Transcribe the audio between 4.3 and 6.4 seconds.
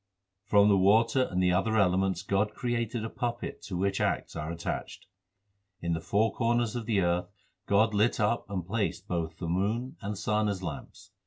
are attached. In the four